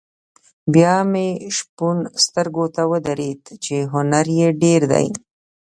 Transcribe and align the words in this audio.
بیا 0.73 0.95
مې 1.11 1.27
شپون 1.57 1.97
سترګو 2.23 2.65
ته 2.75 2.81
ودرېد 2.91 3.41
چې 3.63 3.75
هنر 3.93 4.25
یې 4.37 4.47
ډېر 4.63 4.81
دی. 4.91 5.07